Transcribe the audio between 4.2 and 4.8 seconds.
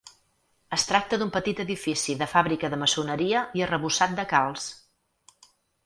de calç.